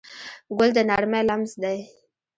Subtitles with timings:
[0.57, 1.77] ګل د نرمۍ لمس دی.